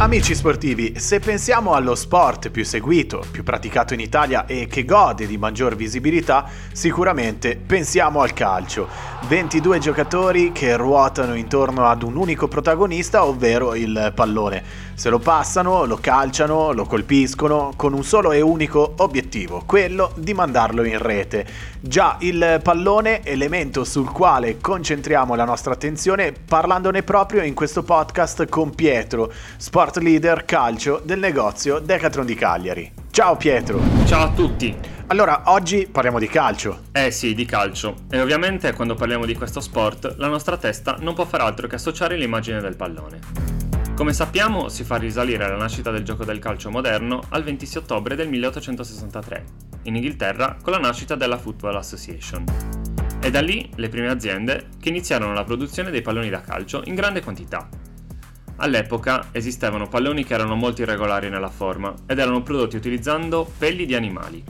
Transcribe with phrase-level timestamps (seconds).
[0.00, 5.26] Amici sportivi, se pensiamo allo sport più seguito, più praticato in Italia e che gode
[5.26, 8.88] di maggior visibilità, sicuramente pensiamo al calcio.
[9.28, 14.62] 22 giocatori che ruotano intorno ad un unico protagonista, ovvero il pallone.
[14.94, 20.32] Se lo passano, lo calciano, lo colpiscono con un solo e unico obiettivo, quello di
[20.32, 21.46] mandarlo in rete.
[21.82, 28.46] Già il pallone, elemento sul quale concentriamo la nostra attenzione parlandone proprio in questo podcast
[28.50, 32.92] con Pietro, sport leader calcio del negozio Decathlon di Cagliari.
[33.10, 33.80] Ciao Pietro!
[34.04, 34.76] Ciao a tutti!
[35.06, 36.82] Allora, oggi parliamo di calcio.
[36.92, 37.94] Eh sì, di calcio.
[38.10, 41.76] E ovviamente quando parliamo di questo sport, la nostra testa non può far altro che
[41.76, 43.20] associare l'immagine del pallone.
[43.96, 48.16] Come sappiamo, si fa risalire la nascita del gioco del calcio moderno al 26 ottobre
[48.16, 49.44] del 1863,
[49.82, 52.44] in Inghilterra con la nascita della Football Association.
[53.20, 56.94] E da lì le prime aziende che iniziarono la produzione dei palloni da calcio in
[56.94, 57.68] grande quantità,
[58.62, 63.94] All'epoca esistevano palloni che erano molto irregolari nella forma ed erano prodotti utilizzando pelli di
[63.94, 64.44] animali.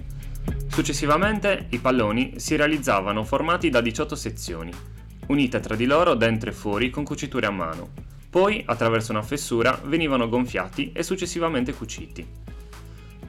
[0.66, 4.72] Successivamente i palloni si realizzavano formati da 18 sezioni,
[5.28, 7.90] unite tra di loro dentro e fuori con cuciture a mano.
[8.28, 12.26] Poi, attraverso una fessura, venivano gonfiati e successivamente cuciti.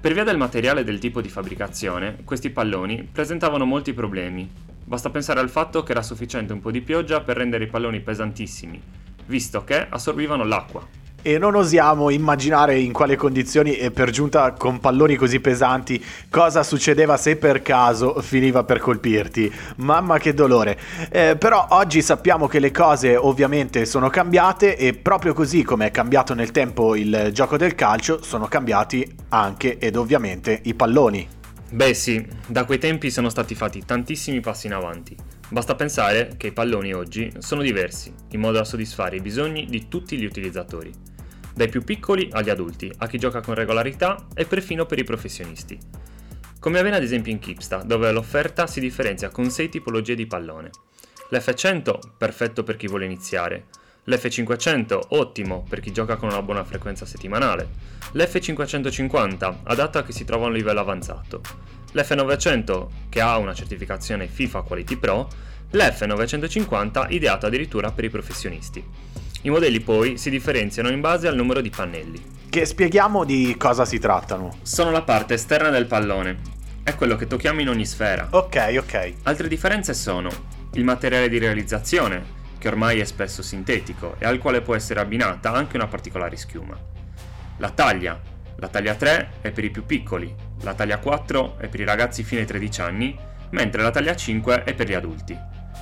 [0.02, 4.50] Per via del materiale e del tipo di fabbricazione, questi palloni presentavano molti problemi.
[4.84, 8.02] Basta pensare al fatto che era sufficiente un po' di pioggia per rendere i palloni
[8.02, 8.82] pesantissimi
[9.32, 10.86] visto che assorbivano l'acqua.
[11.24, 16.64] E non osiamo immaginare in quale condizioni e per giunta con palloni così pesanti cosa
[16.64, 19.54] succedeva se per caso finiva per colpirti.
[19.78, 20.80] Mamma che dolore.
[21.12, 25.92] Eh, però oggi sappiamo che le cose ovviamente sono cambiate e proprio così come è
[25.92, 31.28] cambiato nel tempo il gioco del calcio sono cambiati anche ed ovviamente i palloni.
[31.70, 35.16] Beh sì, da quei tempi sono stati fatti tantissimi passi in avanti.
[35.52, 39.90] Basta pensare che i palloni oggi sono diversi, in modo da soddisfare i bisogni di
[39.90, 40.92] tutti gli utilizzatori,
[41.54, 45.78] dai più piccoli agli adulti, a chi gioca con regolarità e perfino per i professionisti.
[46.60, 50.70] Come avviene ad esempio in Kipsta, dove l'offerta si differenzia con 6 tipologie di pallone.
[51.30, 53.66] L'F100, perfetto per chi vuole iniziare,
[54.06, 57.70] l'F500 ottimo per chi gioca con una buona frequenza settimanale,
[58.14, 61.42] l'F550 adatto a chi si trova a un livello avanzato,
[61.94, 65.28] l'F900 che ha una certificazione FIFA Quality Pro,
[65.72, 68.84] l'F950 ideato addirittura per i professionisti.
[69.44, 72.24] I modelli poi si differenziano in base al numero di pannelli.
[72.48, 74.58] Che spieghiamo di cosa si trattano.
[74.62, 76.38] Sono la parte esterna del pallone.
[76.84, 78.28] È quello che tocchiamo in ogni sfera.
[78.30, 79.14] Ok, ok.
[79.24, 80.30] Altre differenze sono
[80.74, 82.24] il materiale di realizzazione,
[82.60, 86.78] che ormai è spesso sintetico e al quale può essere abbinata anche una particolare schiuma.
[87.58, 88.22] La taglia.
[88.58, 90.32] La taglia 3 è per i più piccoli,
[90.62, 93.18] la taglia 4 è per i ragazzi fino ai 13 anni,
[93.50, 95.36] mentre la taglia 5 è per gli adulti.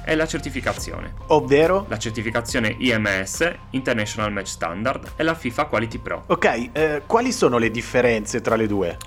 [0.09, 1.13] E la certificazione.
[1.27, 1.85] Ovvero?
[1.87, 6.23] La certificazione IMS, International Match Standard, e la FIFA Quality Pro.
[6.25, 8.97] Ok, eh, quali sono le differenze tra le due?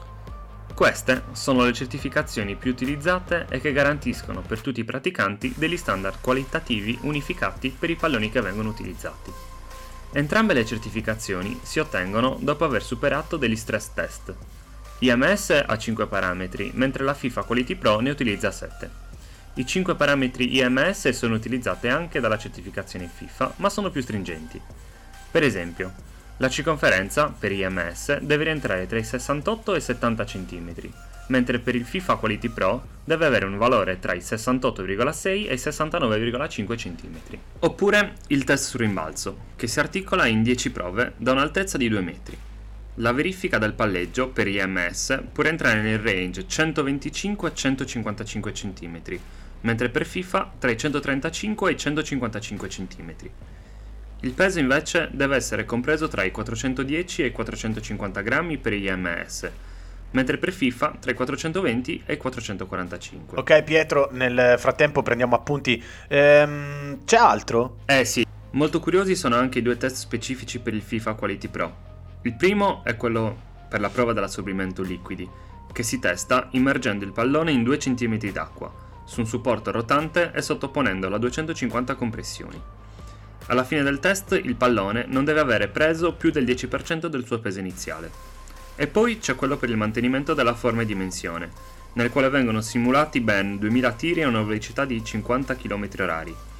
[0.72, 6.20] Queste sono le certificazioni più utilizzate e che garantiscono per tutti i praticanti degli standard
[6.20, 9.32] qualitativi unificati per i palloni che vengono utilizzati.
[10.12, 14.32] Entrambe le certificazioni si ottengono dopo aver superato degli stress test.
[15.00, 19.01] IMS ha 5 parametri, mentre la FIFA Quality Pro ne utilizza 7.
[19.54, 24.58] I 5 parametri IMS sono utilizzati anche dalla certificazione FIFA, ma sono più stringenti.
[25.30, 25.92] Per esempio,
[26.38, 30.74] la circonferenza, per IMS, deve rientrare tra i 68 e i 70 cm,
[31.26, 35.56] mentre per il FIFA Quality Pro deve avere un valore tra i 68,6 e i
[35.56, 37.38] 69,5 cm.
[37.58, 42.00] Oppure il test sul rimbalzo, che si articola in 10 prove da un'altezza di 2
[42.00, 42.38] metri.
[42.97, 49.00] La verifica del palleggio per IMS può entrare nel range 125-155 cm,
[49.62, 53.14] mentre per FIFA tra i 135 e i 155 cm.
[54.20, 59.50] Il peso invece deve essere compreso tra i 410 e i 450 grammi per IMS,
[60.10, 63.38] mentre per FIFA tra i 420 e i 445.
[63.38, 65.82] Ok Pietro, nel frattempo prendiamo appunti.
[66.08, 67.78] Ehm, c'è altro?
[67.86, 71.91] Eh sì, molto curiosi sono anche i due test specifici per il FIFA Quality Pro.
[72.24, 73.36] Il primo è quello
[73.69, 75.28] per la prova dell'assorbimento liquidi,
[75.72, 78.72] che si testa immergendo il pallone in 2 cm d'acqua,
[79.04, 82.60] su un supporto rotante e sottoponendolo a 250 compressioni.
[83.46, 87.40] Alla fine del test il pallone non deve avere preso più del 10% del suo
[87.40, 88.10] peso iniziale.
[88.76, 91.50] E poi c'è quello per il mantenimento della forma e dimensione,
[91.94, 96.51] nel quale vengono simulati ben 2000 tiri a una velocità di 50 km/h.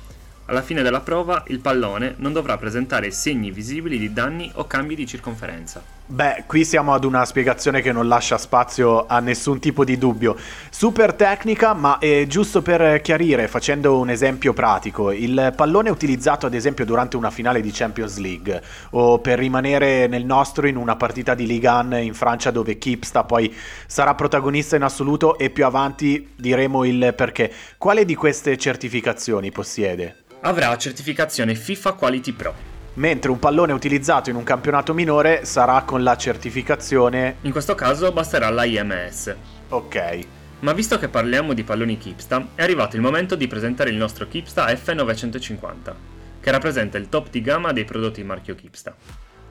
[0.47, 4.97] Alla fine della prova il pallone non dovrà presentare segni visibili di danni o cambi
[4.97, 6.02] di circonferenza.
[6.05, 10.37] Beh, qui siamo ad una spiegazione che non lascia spazio a nessun tipo di dubbio.
[10.69, 16.55] Super tecnica, ma è giusto per chiarire, facendo un esempio pratico, il pallone utilizzato ad
[16.55, 18.61] esempio durante una finale di Champions League
[18.91, 23.25] o per rimanere nel nostro in una partita di Ligue 1 in Francia dove Kipsta
[23.25, 23.55] poi
[23.87, 27.51] sarà protagonista in assoluto e più avanti diremo il perché.
[27.79, 30.25] Quale di queste certificazioni possiede?
[30.41, 36.03] Avrà certificazione FIFA Quality Pro mentre un pallone utilizzato in un campionato minore sarà con
[36.03, 37.37] la certificazione...
[37.43, 39.35] In questo caso basterà la IMS.
[39.69, 40.27] Ok.
[40.61, 44.29] Ma visto che parliamo di palloni Kipsta, è arrivato il momento di presentare il nostro
[44.29, 45.93] Kipsta F950,
[46.41, 48.95] che rappresenta il top di gamma dei prodotti marchio Kipsta.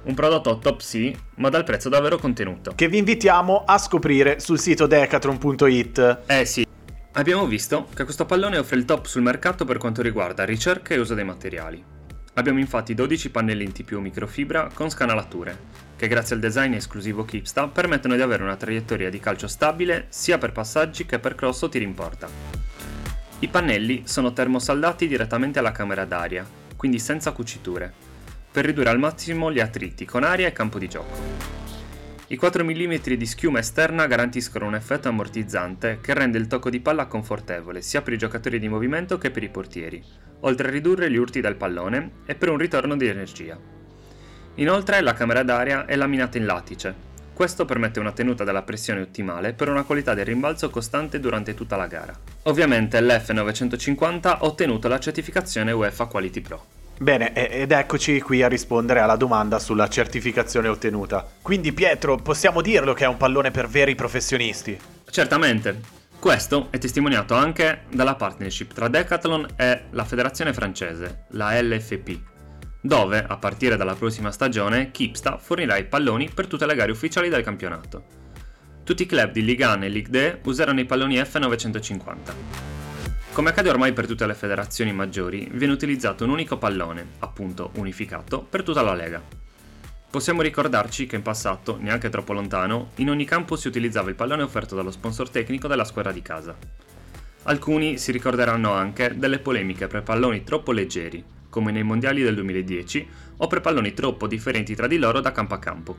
[0.04, 2.72] Un prodotto top C, ma dal prezzo davvero contenuto.
[2.74, 6.20] Che vi invitiamo a scoprire sul sito decathlon.it.
[6.28, 6.66] Eh sì.
[7.14, 11.00] Abbiamo visto che questo pallone offre il top sul mercato per quanto riguarda ricerca e
[11.00, 11.84] uso dei materiali.
[12.36, 15.58] Abbiamo infatti 12 pannelli TPU microfibra con scanalature,
[15.98, 20.38] che grazie al design esclusivo Kipsta permettono di avere una traiettoria di calcio stabile sia
[20.38, 22.30] per passaggi che per cross o tiri in porta.
[23.40, 26.48] I pannelli sono termosaldati direttamente alla camera d'aria,
[26.78, 27.92] quindi senza cuciture,
[28.50, 31.71] per ridurre al massimo gli attriti con aria e campo di gioco.
[32.32, 36.80] I 4 mm di schiuma esterna garantiscono un effetto ammortizzante che rende il tocco di
[36.80, 40.02] palla confortevole sia per i giocatori di movimento che per i portieri,
[40.40, 43.60] oltre a ridurre gli urti del pallone e per un ritorno di energia.
[44.56, 46.96] Inoltre la camera d'aria è laminata in lattice.
[47.34, 51.76] Questo permette una tenuta della pressione ottimale per una qualità del rimbalzo costante durante tutta
[51.76, 52.18] la gara.
[52.44, 56.80] Ovviamente l'F950 ha ottenuto la certificazione UEFA Quality Pro.
[57.02, 61.28] Bene, ed eccoci qui a rispondere alla domanda sulla certificazione ottenuta.
[61.42, 64.80] Quindi Pietro, possiamo dirlo che è un pallone per veri professionisti?
[65.10, 65.80] Certamente.
[66.20, 72.20] Questo è testimoniato anche dalla partnership tra Decathlon e la federazione francese, la LFP,
[72.80, 77.30] dove, a partire dalla prossima stagione, Kipsta fornirà i palloni per tutte le gare ufficiali
[77.30, 78.04] del campionato.
[78.84, 82.81] Tutti i club di Ligue 1 e Ligue 2 useranno i palloni F950.
[83.34, 88.42] Come accade ormai per tutte le federazioni maggiori, viene utilizzato un unico pallone, appunto unificato,
[88.42, 89.22] per tutta la Lega.
[90.10, 94.44] Possiamo ricordarci che in passato, neanche troppo lontano, in ogni campo si utilizzava il pallone
[94.44, 96.58] offerto dallo sponsor tecnico della squadra di casa.
[97.44, 103.08] Alcuni si ricorderanno anche delle polemiche per palloni troppo leggeri, come nei mondiali del 2010,
[103.38, 105.98] o per palloni troppo differenti tra di loro da campo a campo.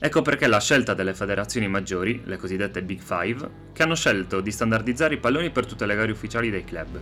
[0.00, 4.52] Ecco perché la scelta delle federazioni maggiori, le cosiddette Big Five, che hanno scelto di
[4.52, 7.00] standardizzare i palloni per tutte le gare ufficiali dei club.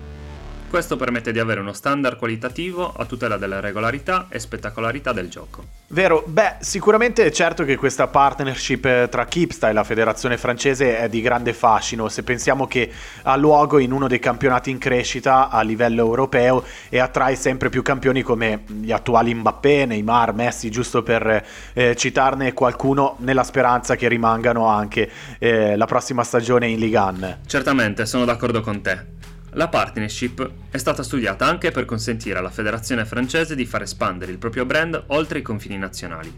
[0.77, 5.65] Questo permette di avere uno standard qualitativo a tutela della regolarità e spettacolarità del gioco.
[5.87, 10.99] Vero, beh, sicuramente è certo che questa partnership eh, tra Kipsta e la federazione francese
[10.99, 12.93] è di grande fascino, se pensiamo che
[13.23, 17.81] ha luogo in uno dei campionati in crescita a livello europeo e attrae sempre più
[17.81, 24.09] campioni come gli attuali Mbappé, Neymar, Messi, giusto per eh, citarne qualcuno, nella speranza che
[24.09, 27.39] rimangano anche eh, la prossima stagione in Ligue 1.
[27.47, 29.15] Certamente, sono d'accordo con te.
[29.57, 34.37] La partnership è stata studiata anche per consentire alla federazione francese di far espandere il
[34.37, 36.31] proprio brand oltre i confini nazionali.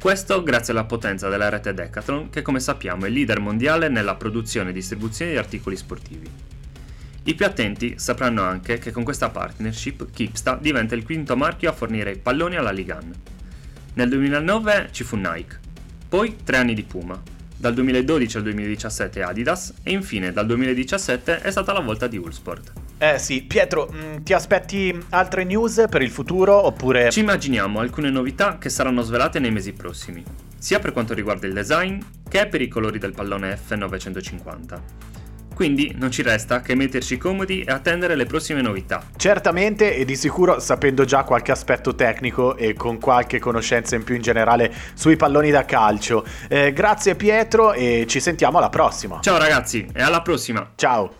[0.00, 4.70] Questo grazie alla potenza della rete Decathlon che come sappiamo è leader mondiale nella produzione
[4.70, 6.28] e distribuzione di articoli sportivi.
[7.22, 11.72] I più attenti sapranno anche che con questa partnership Kipsta diventa il quinto marchio a
[11.72, 13.14] fornire i palloni alla Ligan.
[13.94, 15.60] Nel 2009 ci fu Nike,
[16.08, 17.22] poi tre anni di Puma,
[17.64, 22.72] dal 2012 al 2017 Adidas e infine dal 2017 è stata la volta di Ulsport.
[22.98, 27.10] Eh sì, Pietro, mh, mm, ti aspetti altre news per il futuro oppure...
[27.10, 30.22] Ci immaginiamo alcune novità che saranno svelate nei mesi prossimi,
[30.58, 34.80] sia per quanto riguarda il design che per i colori del pallone F950.
[35.54, 39.02] Quindi non ci resta che metterci comodi e attendere le prossime novità.
[39.16, 44.14] Certamente e di sicuro sapendo già qualche aspetto tecnico e con qualche conoscenza in più
[44.14, 46.24] in generale sui palloni da calcio.
[46.48, 49.20] Eh, grazie Pietro e ci sentiamo alla prossima.
[49.20, 50.72] Ciao ragazzi e alla prossima.
[50.74, 51.14] Ciao.